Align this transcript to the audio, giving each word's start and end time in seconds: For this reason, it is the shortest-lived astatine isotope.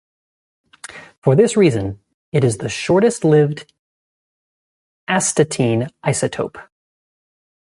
For 1.21 1.35
this 1.35 1.55
reason, 1.55 1.99
it 2.31 2.43
is 2.43 2.57
the 2.57 2.69
shortest-lived 2.69 3.71
astatine 5.07 5.91
isotope. 6.03 6.57